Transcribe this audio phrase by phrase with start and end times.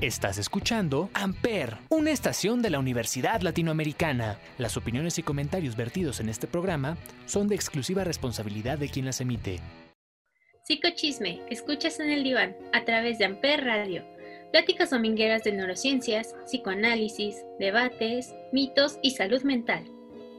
[0.00, 4.38] Estás escuchando Amper, una estación de la Universidad Latinoamericana.
[4.56, 9.20] Las opiniones y comentarios vertidos en este programa son de exclusiva responsabilidad de quien las
[9.20, 9.58] emite.
[10.62, 14.04] Psicochisme, escuchas en el diván, a través de Amper Radio.
[14.52, 19.84] Pláticas domingueras de neurociencias, psicoanálisis, debates, mitos y salud mental.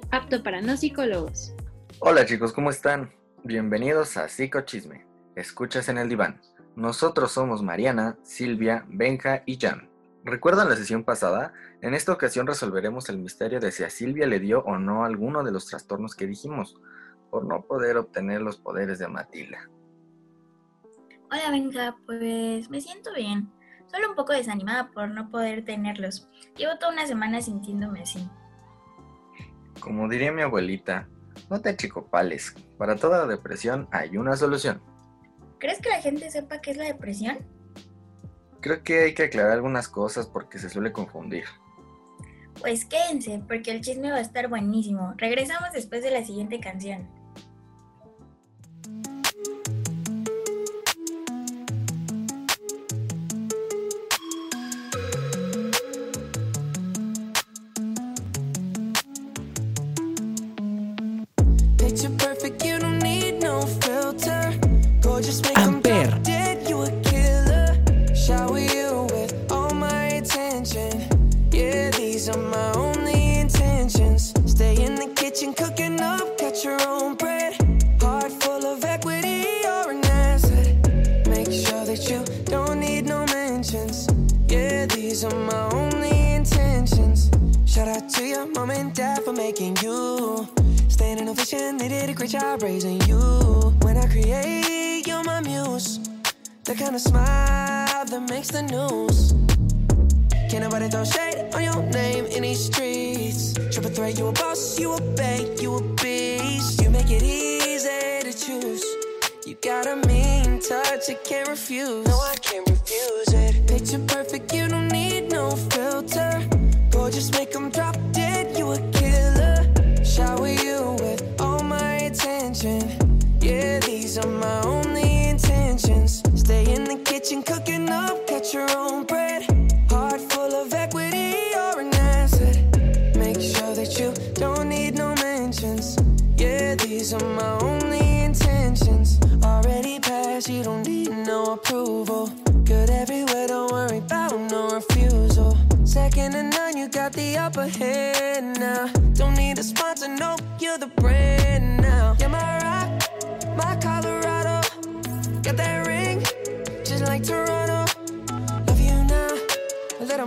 [0.10, 1.54] Apto para no psicólogos.
[2.00, 3.12] Hola chicos, ¿cómo están?
[3.44, 5.06] Bienvenidos a Psicochisme.
[5.36, 6.40] Escuchas en el diván
[6.80, 9.90] nosotros somos Mariana, Silvia, Benja y Jan.
[10.24, 11.52] ¿Recuerdan la sesión pasada?
[11.82, 15.44] En esta ocasión resolveremos el misterio de si a Silvia le dio o no alguno
[15.44, 16.80] de los trastornos que dijimos,
[17.30, 19.70] por no poder obtener los poderes de Matilda.
[21.30, 23.52] Hola Benja, pues me siento bien,
[23.88, 26.30] solo un poco desanimada por no poder tenerlos.
[26.56, 28.26] Llevo toda una semana sintiéndome así.
[29.82, 31.10] Como diría mi abuelita,
[31.50, 34.82] no te achicopales, para toda depresión hay una solución.
[35.60, 37.38] ¿Crees que la gente sepa qué es la depresión?
[38.62, 41.46] Creo que hay que aclarar algunas cosas porque se suele confundir.
[42.60, 45.14] Pues quédense, porque el chisme va a estar buenísimo.
[45.18, 47.19] Regresamos después de la siguiente canción.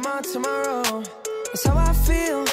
[0.05, 1.03] On tomorrow.
[1.47, 2.45] That's how I feel.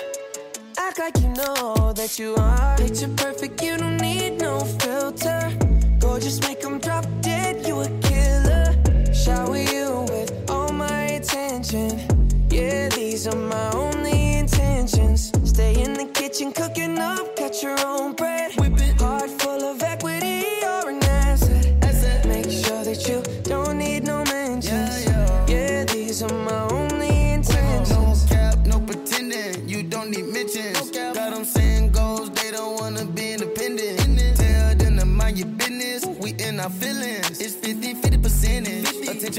[0.77, 2.77] Act like you know that you are.
[2.77, 5.51] Picture perfect, you don't need no filter.
[5.99, 8.75] Gorgeous, make them drop dead, you a killer.
[9.13, 11.99] Shower you with all my attention.
[12.51, 15.31] Yeah, these are my only intentions.
[15.43, 18.48] Stay in the kitchen, cooking up, catch your own bread.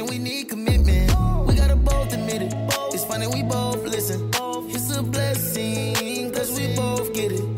[0.00, 1.10] Attention, we need commitment.
[1.46, 2.54] We gotta both admit it.
[2.92, 4.30] It's funny, we both listen.
[4.68, 7.49] It's a blessing, cause we both get it.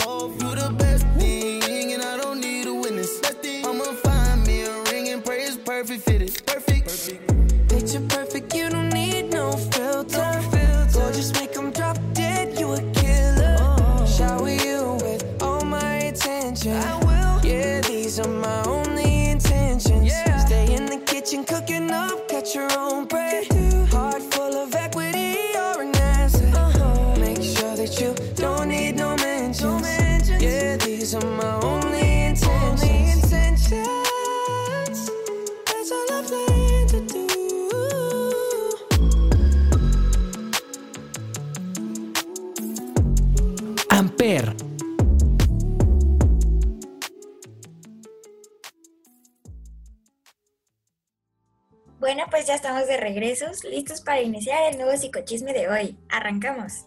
[52.01, 55.97] Bueno, pues ya estamos de regresos, listos para iniciar el nuevo psicochisme de hoy.
[56.09, 56.87] Arrancamos.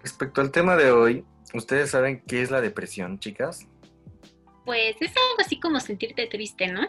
[0.00, 3.68] Respecto al tema de hoy, ¿ustedes saben qué es la depresión, chicas?
[4.64, 6.82] Pues es algo así como sentirte triste, ¿no?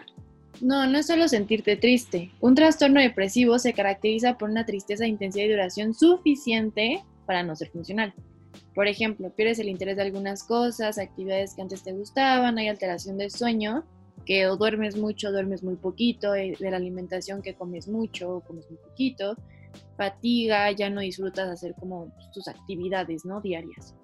[0.59, 2.31] No, no es solo sentirte triste.
[2.39, 7.55] Un trastorno depresivo se caracteriza por una tristeza de intensidad y duración suficiente para no
[7.55, 8.11] ser funcional.
[8.75, 13.17] Por ejemplo, pierdes el interés de algunas cosas, actividades que antes te gustaban, hay alteración
[13.17, 13.83] del sueño,
[14.25, 18.41] que o duermes mucho, duermes muy poquito, eh, de la alimentación que comes mucho o
[18.41, 19.35] comes muy poquito,
[19.97, 23.41] fatiga, ya no disfrutas hacer como tus actividades, ¿no?
[23.41, 23.95] Diarias.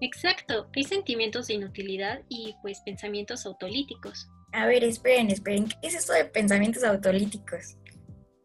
[0.00, 4.28] Exacto, hay sentimientos de inutilidad y pues pensamientos autolíticos.
[4.52, 7.76] A ver, esperen, esperen, ¿qué es esto de pensamientos autolíticos?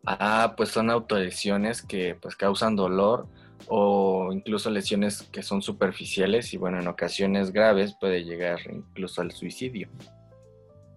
[0.06, 3.28] Ah, pues son autolesiones que pues causan dolor
[3.68, 9.32] o incluso lesiones que son superficiales y bueno, en ocasiones graves puede llegar incluso al
[9.32, 9.90] suicidio.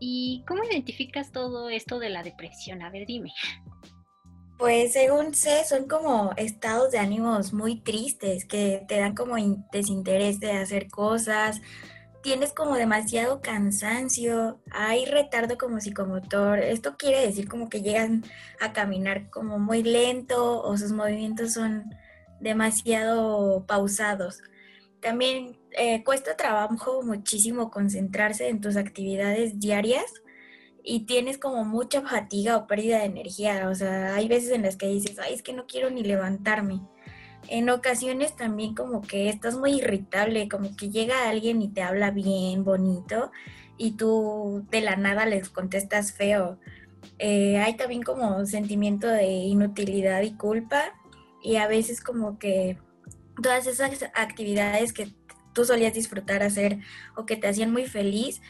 [0.01, 2.83] ¿Y cómo identificas todo esto de la depresión?
[2.83, 3.33] A ver, dime.
[4.59, 9.35] Pues según sé, son como estados de ánimos muy tristes que te dan como
[9.73, 11.61] desinterés de hacer cosas,
[12.23, 16.61] tienes como demasiado cansancio, hay retardo como psicomotor.
[16.61, 18.25] Esto quiere decir como que llegan
[18.61, 21.93] a caminar como muy lento o sus movimientos son
[22.43, 24.43] demasiado pausados.
[25.01, 30.05] También eh, cuesta trabajo muchísimo concentrarse en tus actividades diarias
[30.85, 33.69] y tienes como mucha fatiga o pérdida de energía.
[33.69, 36.81] O sea, hay veces en las que dices, ay, es que no quiero ni levantarme.
[37.49, 42.11] En ocasiones también como que estás muy irritable, como que llega alguien y te habla
[42.11, 43.33] bien, bonito,
[43.77, 46.59] y tú de la nada les contestas feo.
[47.19, 50.85] Eh, hay también como sentimiento de inutilidad y culpa,
[51.43, 52.79] y a veces como que
[53.43, 55.13] todas esas actividades que
[55.53, 56.79] tú solías disfrutar hacer
[57.17, 58.41] o que te hacían muy feliz,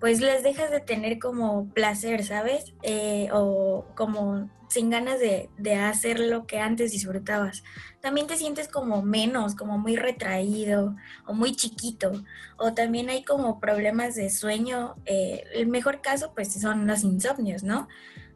[0.00, 2.74] pues les dejas de tener como placer, ¿sabes?
[2.82, 7.62] Eh, o como sin ganas de, de, hacer lo que antes disfrutabas.
[8.00, 10.96] También te sientes como menos, como muy retraído
[11.26, 12.10] o muy chiquito.
[12.56, 14.96] O también hay como problemas de sueño.
[15.04, 17.86] Eh, el mejor caso pues son los insomnios, ¿no?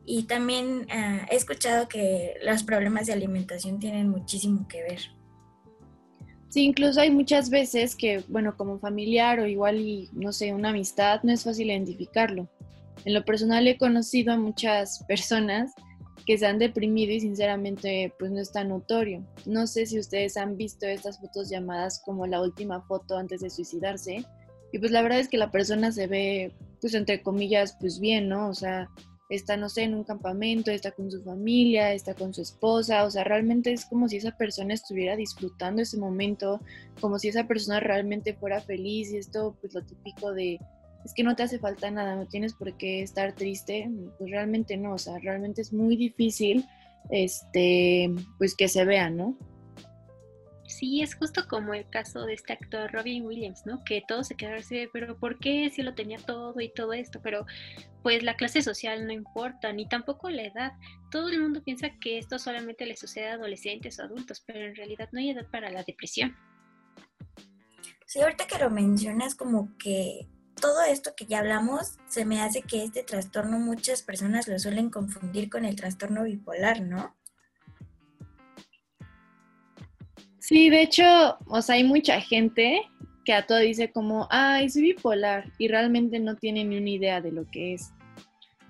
[0.07, 5.01] Y también eh, he escuchado que los problemas de alimentación tienen muchísimo que ver.
[6.49, 10.71] Sí, incluso hay muchas veces que, bueno, como familiar o igual y, no sé, una
[10.71, 12.49] amistad, no es fácil identificarlo.
[13.05, 15.73] En lo personal he conocido a muchas personas
[16.25, 19.25] que se han deprimido y sinceramente pues no es tan notorio.
[19.45, 23.51] No sé si ustedes han visto estas fotos llamadas como la última foto antes de
[23.51, 24.25] suicidarse.
[24.73, 28.29] Y pues la verdad es que la persona se ve pues entre comillas pues bien,
[28.29, 28.49] ¿no?
[28.49, 28.89] O sea,
[29.29, 33.11] está, no sé, en un campamento, está con su familia, está con su esposa, o
[33.11, 36.61] sea, realmente es como si esa persona estuviera disfrutando ese momento,
[37.01, 40.61] como si esa persona realmente fuera feliz y esto, pues lo típico de,
[41.05, 44.77] es que no te hace falta nada, no tienes por qué estar triste, pues realmente
[44.77, 46.65] no, o sea, realmente es muy difícil,
[47.11, 49.37] este, pues que se vea, ¿no?
[50.67, 53.85] Sí, es justo como el caso de este actor Robin Williams, ¿no?
[53.85, 57.21] Que todo se quedó así, pero ¿por qué si lo tenía todo y todo esto?
[57.23, 57.47] Pero
[58.03, 60.73] pues la clase social no importa, ni tampoco la edad.
[61.11, 64.75] Todo el mundo piensa que esto solamente le sucede a adolescentes o adultos, pero en
[64.75, 66.37] realidad no hay edad para la depresión.
[68.07, 70.29] Sí, ahorita que lo mencionas como que
[70.61, 74.91] todo esto que ya hablamos, se me hace que este trastorno muchas personas lo suelen
[74.91, 77.15] confundir con el trastorno bipolar, ¿no?
[80.47, 82.83] Sí, de hecho, o sea, hay mucha gente
[83.25, 87.21] que a todo dice como, ay, soy bipolar, y realmente no tiene ni una idea
[87.21, 87.93] de lo que es.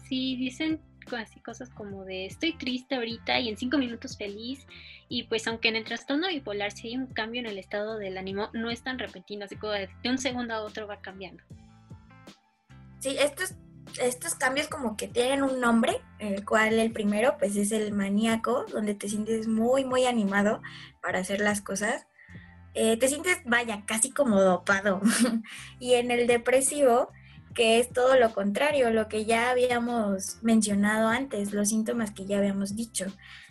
[0.09, 0.81] Sí, dicen
[1.15, 4.67] así cosas como de estoy triste ahorita y en cinco minutos feliz
[5.09, 8.19] y pues aunque en el trastorno bipolar si hay un cambio en el estado del
[8.19, 11.45] ánimo no es tan repentino así como de, un segundo a otro va cambiando
[12.99, 13.55] sí estos
[14.01, 18.65] estos cambios como que tienen un nombre el cual el primero pues es el maníaco
[18.71, 20.61] donde te sientes muy muy animado
[21.07, 22.07] para hacer las cosas,
[22.75, 25.01] eh, te sientes, vaya, casi como dopado.
[25.79, 27.11] y en el depresivo,
[27.55, 32.39] que es todo lo contrario, lo que ya habíamos mencionado antes, los síntomas que ya
[32.39, 33.07] habíamos dicho.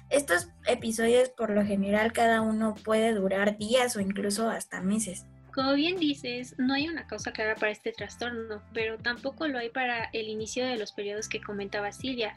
[0.10, 5.25] Estos episodios por lo general cada uno puede durar días o incluso hasta meses.
[5.56, 9.70] Como bien dices, no hay una causa clara para este trastorno, pero tampoco lo hay
[9.70, 12.34] para el inicio de los periodos que comentaba Silvia.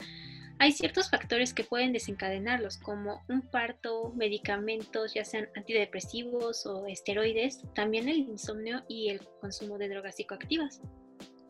[0.57, 7.61] Hay ciertos factores que pueden desencadenarlos, como un parto, medicamentos, ya sean antidepresivos o esteroides,
[7.75, 10.81] también el insomnio y el consumo de drogas psicoactivas.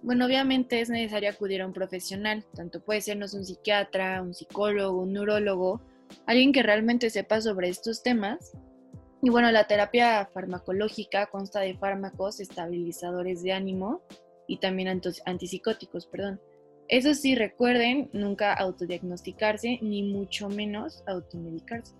[0.01, 5.03] Bueno, obviamente es necesario acudir a un profesional, tanto puede sernos un psiquiatra, un psicólogo,
[5.03, 5.85] un neurólogo,
[6.25, 8.53] alguien que realmente sepa sobre estos temas.
[9.21, 14.01] Y bueno, la terapia farmacológica consta de fármacos estabilizadores de ánimo
[14.47, 16.41] y también antipsicóticos, perdón.
[16.87, 21.93] Eso sí, recuerden nunca autodiagnosticarse ni mucho menos automedicarse.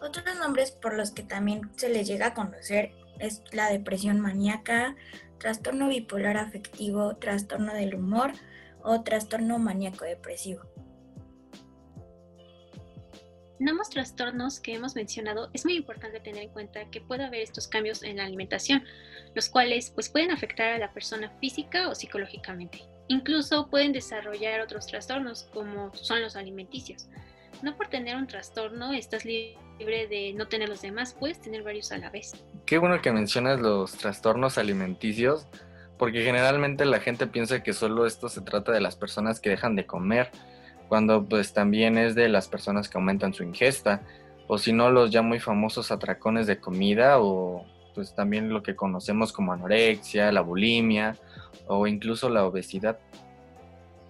[0.00, 4.96] Otros nombres por los que también se les llega a conocer es la depresión maníaca,
[5.38, 8.32] trastorno bipolar afectivo, trastorno del humor
[8.82, 10.71] o trastorno maníaco depresivo.
[13.62, 17.42] En ambos trastornos que hemos mencionado es muy importante tener en cuenta que puede haber
[17.42, 18.82] estos cambios en la alimentación,
[19.36, 22.82] los cuales pues, pueden afectar a la persona física o psicológicamente.
[23.06, 27.06] Incluso pueden desarrollar otros trastornos como son los alimenticios.
[27.62, 31.92] No por tener un trastorno estás libre de no tener los demás, puedes tener varios
[31.92, 32.32] a la vez.
[32.66, 35.46] Qué bueno que mencionas los trastornos alimenticios,
[35.98, 39.76] porque generalmente la gente piensa que solo esto se trata de las personas que dejan
[39.76, 40.32] de comer,
[40.92, 44.02] cuando pues también es de las personas que aumentan su ingesta,
[44.46, 48.76] o si no los ya muy famosos atracones de comida, o pues también lo que
[48.76, 51.16] conocemos como anorexia, la bulimia,
[51.66, 52.98] o incluso la obesidad.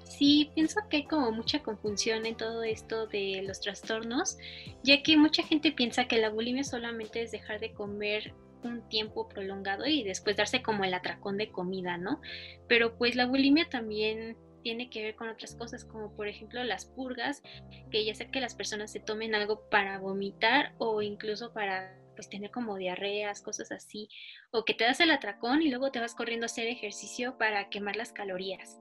[0.02, 4.36] Sí, pienso que hay como mucha confusión en todo esto de los trastornos,
[4.82, 8.34] ya que mucha gente piensa que la bulimia solamente es dejar de comer
[8.64, 12.20] un tiempo prolongado y después darse como el atracón de comida, ¿no?
[12.66, 16.87] Pero pues la bulimia también tiene que ver con otras cosas, como por ejemplo las
[16.87, 17.42] purgas,
[17.90, 22.28] que ya sé que las personas se tomen algo para vomitar o incluso para pues
[22.28, 24.09] tener como diarreas, cosas así,
[24.50, 27.69] o que te das el atracón y luego te vas corriendo a hacer ejercicio para
[27.71, 28.78] quemar las calorías.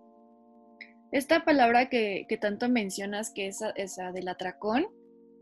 [1.12, 4.88] Esta palabra que, tanto mencionas, que es esa del atracón,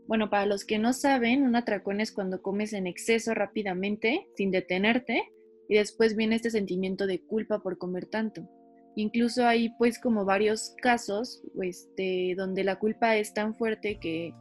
[0.06, 4.50] bueno, para los que no saben, un atracón es cuando comes en exceso rápidamente, sin
[4.50, 5.30] detenerte,
[5.68, 8.48] y después viene este sentimiento de culpa por comer tanto.
[8.96, 14.34] Incluso hay pues como varios casos este, donde la culpa es tan fuerte que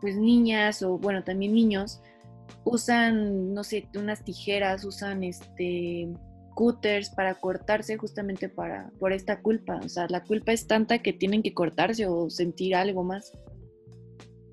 [0.00, 2.00] pues niñas o bueno también niños
[2.64, 6.08] usan, no sé, unas tijeras, usan este
[6.54, 9.80] cutters para cortarse justamente para, por esta culpa.
[9.84, 13.32] O sea, la culpa es tanta que tienen que cortarse o sentir algo más.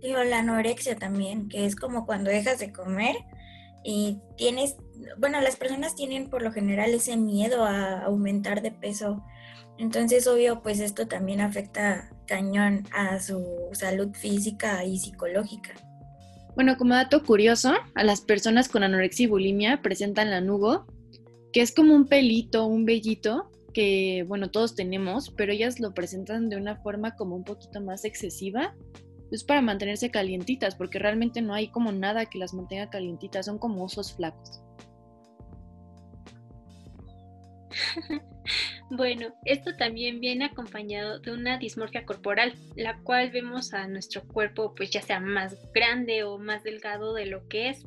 [0.02, 3.16] Sí, o la anorexia también, que es como cuando dejas de comer
[3.84, 4.76] y tienes,
[5.18, 9.24] bueno, las personas tienen por lo general ese miedo a aumentar de peso.
[9.78, 15.74] Entonces, obvio, pues esto también afecta cañón a su salud física y psicológica.
[16.56, 20.86] Bueno, como dato curioso, a las personas con anorexia y bulimia presentan la nugo,
[21.54, 26.50] que es como un pelito, un vellito, que, bueno, todos tenemos, pero ellas lo presentan
[26.50, 28.76] de una forma como un poquito más excesiva
[29.32, 33.58] es para mantenerse calientitas, porque realmente no hay como nada que las mantenga calientitas, son
[33.58, 34.62] como osos flacos.
[38.94, 44.76] Bueno, esto también viene acompañado de una dismorfia corporal, la cual vemos a nuestro cuerpo
[44.76, 47.86] pues ya sea más grande o más delgado de lo que es.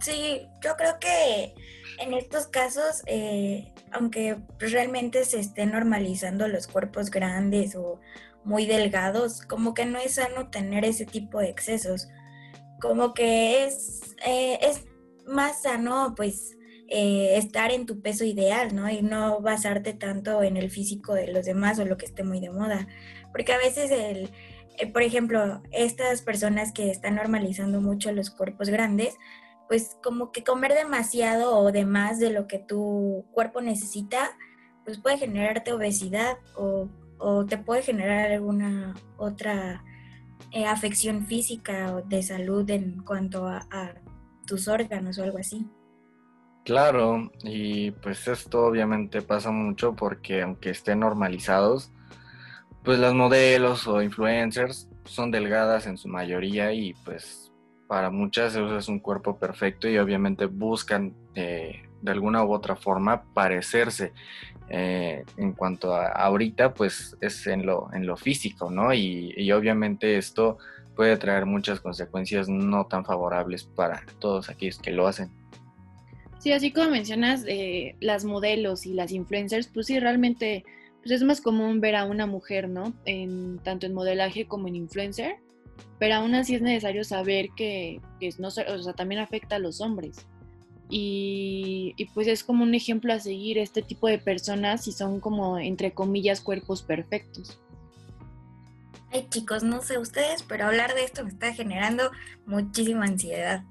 [0.00, 1.52] Sí, yo creo que
[1.98, 7.98] en estos casos, eh, aunque realmente se estén normalizando los cuerpos grandes o,
[8.46, 12.08] muy delgados, como que no es sano tener ese tipo de excesos.
[12.80, 14.84] Como que es, eh, es
[15.26, 16.56] más sano, pues,
[16.88, 18.88] eh, estar en tu peso ideal, ¿no?
[18.88, 22.38] Y no basarte tanto en el físico de los demás o lo que esté muy
[22.38, 22.86] de moda.
[23.32, 24.30] Porque a veces, el,
[24.78, 29.16] eh, por ejemplo, estas personas que están normalizando mucho los cuerpos grandes,
[29.68, 34.30] pues como que comer demasiado o de más de lo que tu cuerpo necesita,
[34.84, 36.88] pues puede generarte obesidad o
[37.18, 39.82] o te puede generar alguna otra
[40.52, 43.66] eh, afección física o de salud en cuanto a,
[44.46, 45.66] tus órganos o algo así.
[46.64, 51.90] Claro, y pues esto obviamente pasa mucho porque aunque estén normalizados,
[52.84, 57.52] pues las modelos o influencers son delgadas en su mayoría y pues
[57.88, 63.24] para muchas es un cuerpo perfecto y obviamente buscan eh, de alguna u otra forma
[63.34, 64.12] parecerse.
[64.68, 68.92] Eh, en cuanto a ahorita, pues es en lo, en lo físico, ¿no?
[68.92, 70.58] Y, obviamente esto
[70.96, 75.30] puede traer muchas consecuencias no tan favorables para todos aquellos que lo hacen.
[76.38, 80.64] Sí, así como mencionas eh, las modelos y las influencers, pues sí, realmente
[80.98, 82.92] pues es más común ver a una mujer, ¿no?
[83.04, 85.36] En, tanto en modelaje como en influencer,
[85.98, 89.80] pero aún así es necesario saber que, que no, o sea, también afecta a los
[89.80, 90.26] hombres.
[90.88, 95.58] Y, pues es como un ejemplo a seguir este tipo de personas y son como,
[95.58, 97.58] entre comillas, cuerpos perfectos.
[99.12, 102.10] Ay chicos, no sé ustedes, pero hablar de esto me está generando
[102.44, 103.62] muchísima ansiedad.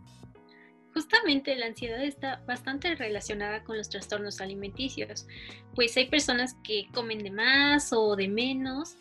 [0.93, 5.27] Justamente la ansiedad está bastante relacionada con los trastornos alimenticios,
[5.75, 8.95] pues hay personas que comen de más o de menos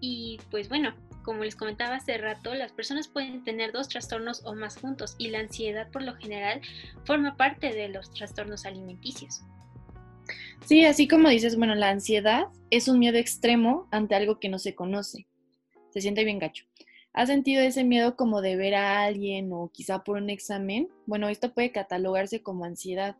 [0.00, 0.92] y pues bueno,
[1.26, 5.28] como les comentaba hace rato, las personas pueden tener dos trastornos o más juntos y
[5.28, 6.60] la ansiedad por lo general
[7.04, 9.42] forma parte de los trastornos alimenticios.
[10.64, 14.60] Sí, así como dices, bueno, la ansiedad es un miedo extremo ante algo que no
[14.60, 15.26] se conoce.
[15.90, 16.64] Se siente bien gacho.
[17.12, 20.88] ¿Has sentido ese miedo como de ver a alguien o quizá por un examen?
[21.06, 23.16] Bueno, esto puede catalogarse como ansiedad.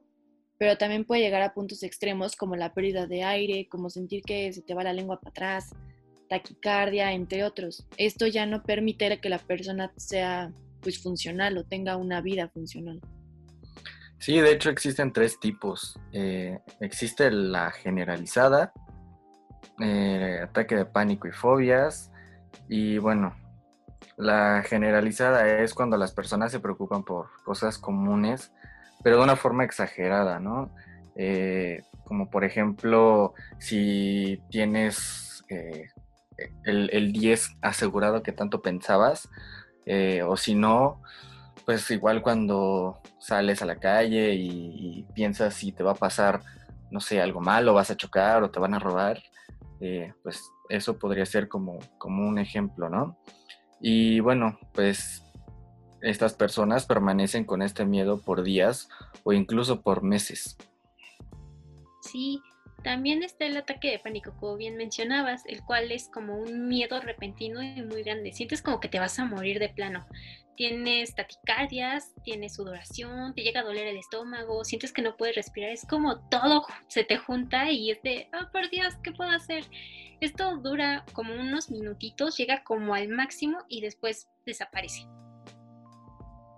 [0.58, 4.50] pero también puede llegar a puntos extremos como la pérdida de aire, como sentir que
[4.52, 5.74] se te va la lengua para atrás,
[6.28, 7.86] taquicardia, entre otros.
[7.96, 13.00] Esto ya no permite que la persona sea pues funcional o tenga una vida funcional.
[14.18, 15.98] Sí, de hecho existen tres tipos.
[16.12, 18.72] Eh, existe la generalizada,
[19.80, 22.10] eh, ataque de pánico y fobias.
[22.68, 23.34] Y bueno,
[24.16, 28.52] la generalizada es cuando las personas se preocupan por cosas comunes,
[29.02, 30.70] pero de una forma exagerada, ¿no?
[31.14, 35.44] Eh, como por ejemplo, si tienes
[36.64, 39.28] el, el, 10 asegurado que tanto pensabas,
[40.26, 41.00] o si no,
[41.66, 46.42] pues igual cuando sales a la calle y, piensas si te va a pasar,
[46.90, 49.20] no sé, algo malo, vas a chocar o te van a robar,
[49.80, 53.18] eh, pues eso podría ser como, como un ejemplo, ¿no?
[53.80, 55.24] Y bueno, pues
[56.02, 58.88] estas personas permanecen con este miedo por días
[59.24, 60.56] o incluso por meses.
[62.02, 62.40] Sí,
[62.86, 67.00] también está el ataque de pánico, como bien mencionabas, el cual es como un miedo
[67.00, 68.32] repentino y muy grande.
[68.32, 70.06] Sientes como que te vas a morir de plano
[70.54, 75.70] tienes taticardias, tienes sudoración, te llega a doler el estómago, sientes que no puedes respirar,
[75.70, 79.64] es como todo se te junta y es de, oh por Dios, ¿qué puedo hacer?
[80.20, 85.06] Esto dura como unos minutitos, llega como al máximo y después desaparece.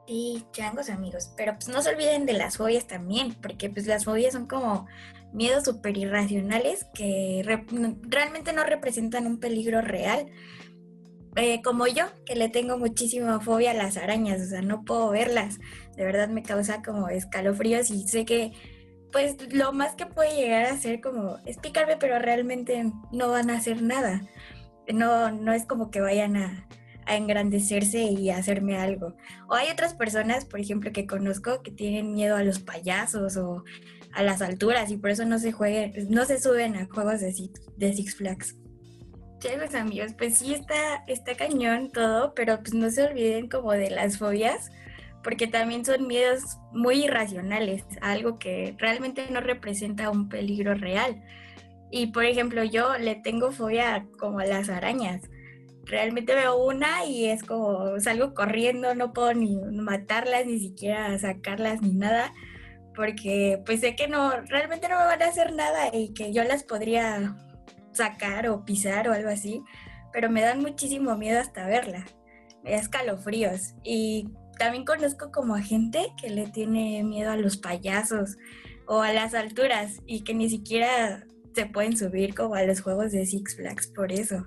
[0.08, 4.06] Sí, changos amigos, pero pues no se olviden de las fobias también, porque pues las
[4.06, 4.86] fobias son como
[5.34, 10.30] miedos súper irracionales que realmente no representan un peligro real,
[11.36, 15.10] eh, como yo, que le tengo muchísima fobia a las arañas, o sea, no puedo
[15.10, 15.58] verlas.
[15.94, 18.52] De verdad me causa como escalofríos y sé que
[19.12, 23.50] pues lo más que puede llegar a hacer como es picarme, pero realmente no van
[23.50, 24.22] a hacer nada.
[24.90, 26.66] No, no es como que vayan a,
[27.08, 29.16] a engrandecerse y hacerme algo.
[29.48, 33.64] O hay otras personas, por ejemplo, que conozco que tienen miedo a los payasos o
[34.12, 37.34] a las alturas y por eso no se jueguen, no se suben a juegos de,
[37.76, 38.56] de Six Flags.
[39.40, 43.90] Chéveres amigos, pues sí está, está cañón todo, pero pues no se olviden como de
[43.90, 44.70] las fobias,
[45.22, 51.22] porque también son miedos muy irracionales, algo que realmente no representa un peligro real.
[51.90, 55.22] Y por ejemplo, yo le tengo fobia como a las arañas.
[55.88, 61.80] Realmente veo una y es como salgo corriendo, no puedo ni matarlas, ni siquiera sacarlas,
[61.80, 62.32] ni nada,
[62.94, 66.44] porque pues sé que no, realmente no me van a hacer nada y que yo
[66.44, 67.36] las podría
[67.92, 69.62] sacar o pisar o algo así,
[70.12, 72.04] pero me dan muchísimo miedo hasta verla.
[72.62, 73.74] Me da escalofríos.
[73.82, 78.36] Y también conozco como a gente que le tiene miedo a los payasos
[78.86, 81.24] o a las alturas y que ni siquiera
[81.54, 84.46] se pueden subir como a los juegos de Six Flags por eso.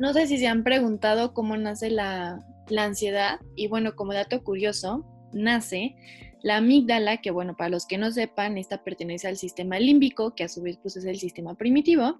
[0.00, 2.42] No sé si se han preguntado cómo nace la,
[2.74, 5.94] ansiedad y bueno, como dato curioso, nace
[6.42, 10.44] la amígdala, que bueno, para los que no sepan, esta pertenece al sistema límbico, que
[10.44, 12.18] a su vez pues, es el sistema primitivo,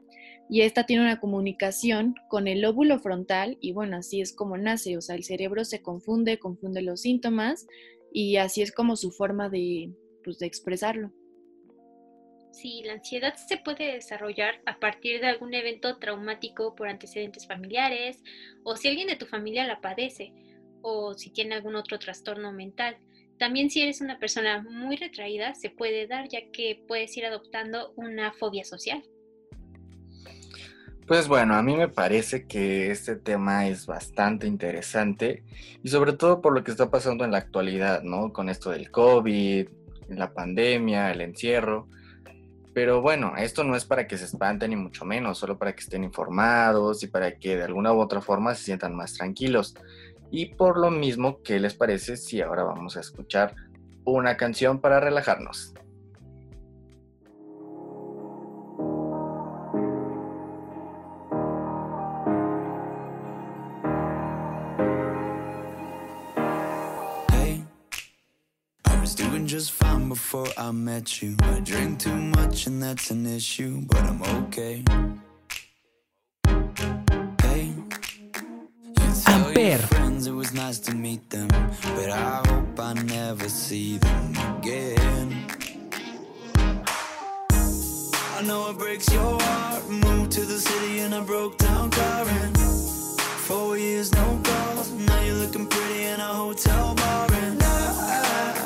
[0.50, 4.98] y esta tiene una comunicación con el lóbulo frontal, y bueno, así es como nace,
[4.98, 7.66] o sea, el cerebro se confunde, confunde los síntomas,
[8.12, 9.90] y así es como su forma de,
[10.22, 11.12] pues, de expresarlo.
[12.52, 18.22] Sí, la ansiedad se puede desarrollar a partir de algún evento traumático por antecedentes familiares,
[18.64, 20.32] o si alguien de tu familia la padece,
[20.82, 22.96] o si tiene algún otro trastorno mental.
[23.38, 27.92] También si eres una persona muy retraída, se puede dar ya que puedes ir adoptando
[27.96, 29.02] una fobia social.
[31.06, 35.42] Pues bueno, a mí me parece que este tema es bastante interesante
[35.82, 38.32] y sobre todo por lo que está pasando en la actualidad, ¿no?
[38.32, 39.68] Con esto del COVID,
[40.08, 41.88] la pandemia, el encierro.
[42.80, 45.80] Pero bueno, esto no es para que se espanten ni mucho menos, solo para que
[45.80, 49.74] estén informados y para que de alguna u otra forma se sientan más tranquilos.
[50.30, 53.54] Y por lo mismo, ¿qué les parece si ahora vamos a escuchar
[54.04, 55.74] una canción para relajarnos?
[69.46, 71.36] just fine before I met you.
[71.40, 74.82] I drink too much and that's an issue, but I'm okay.
[79.26, 80.26] Amper.
[80.26, 85.46] It was nice to meet them, but I hope I never see them again.
[88.36, 89.88] I know it breaks your heart.
[89.88, 92.58] Moved to the city in a broke down car and
[93.46, 94.90] four years no calls.
[94.90, 98.59] Now you're looking pretty in a hotel bar and I,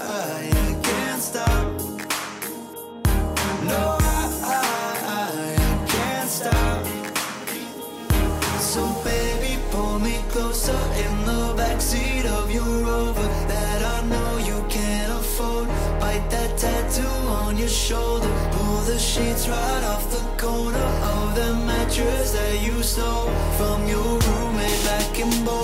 [12.55, 15.67] you're over That I know you can't afford.
[16.01, 18.31] Bite that tattoo on your shoulder.
[18.53, 24.11] Pull the sheets right off the corner Of the mattress that you stole From your
[24.27, 25.63] roommate back in Boulder.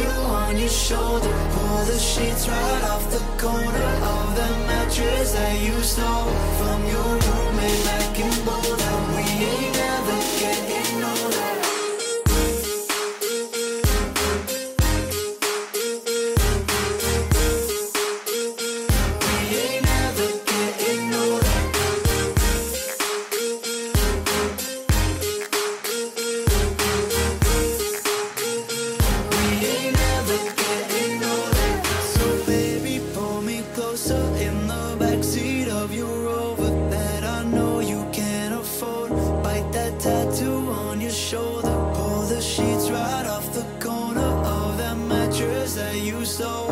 [0.00, 1.32] Tattoo on your shoulder.
[1.52, 7.10] Pull the sheets right off the corner of the mattress that you stole from your
[7.26, 8.49] roommate back in
[46.30, 46.69] so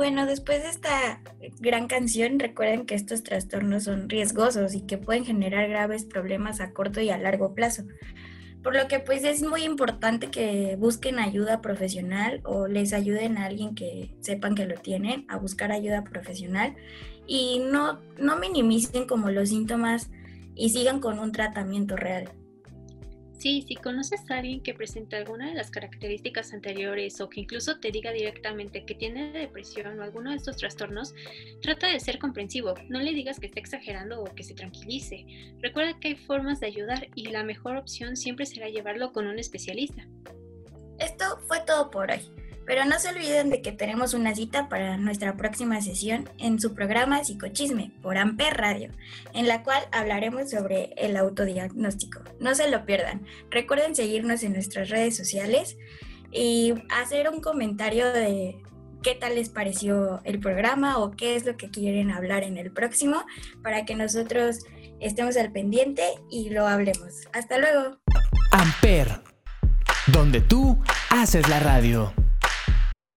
[0.00, 1.20] Bueno, después de esta
[1.58, 6.72] gran canción, recuerden que estos trastornos son riesgosos y que pueden generar graves problemas a
[6.72, 7.82] corto y a largo plazo.
[8.62, 13.44] Por lo que pues es muy importante que busquen ayuda profesional o les ayuden a
[13.44, 16.76] alguien que sepan que lo tienen a buscar ayuda profesional
[17.26, 20.08] y no, no minimicen como los síntomas
[20.54, 22.30] y sigan con un tratamiento real.
[23.40, 27.80] Sí, si conoces a alguien que presenta alguna de las características anteriores o que incluso
[27.80, 31.14] te diga directamente que tiene depresión o alguno de estos trastornos,
[31.62, 32.74] trata de ser comprensivo.
[32.90, 35.24] No le digas que esté exagerando o que se tranquilice.
[35.62, 39.38] Recuerda que hay formas de ayudar y la mejor opción siempre será llevarlo con un
[39.38, 40.06] especialista.
[40.98, 42.20] Esto fue todo por hoy,
[42.70, 46.72] pero no se olviden de que tenemos una cita para nuestra próxima sesión en su
[46.72, 48.92] programa Psicochisme por Amper Radio,
[49.34, 52.20] en la cual hablaremos sobre el autodiagnóstico.
[52.38, 53.26] No se lo pierdan.
[53.50, 55.78] Recuerden seguirnos en nuestras redes sociales
[56.30, 58.62] y hacer un comentario de
[59.02, 62.70] qué tal les pareció el programa o qué es lo que quieren hablar en el
[62.70, 63.24] próximo
[63.64, 64.60] para que nosotros
[65.00, 67.26] estemos al pendiente y lo hablemos.
[67.32, 67.98] Hasta luego.
[68.52, 69.22] Amper,
[70.06, 70.78] donde tú
[71.10, 72.14] haces la radio.